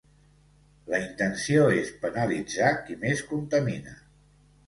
[0.93, 3.97] La intenció és penalitzar qui més contamina.